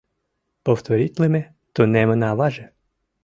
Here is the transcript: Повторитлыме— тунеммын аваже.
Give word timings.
Повторитлыме— 0.65 1.41
тунеммын 1.73 2.21
аваже. 2.29 2.65